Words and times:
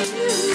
you. 0.00 0.51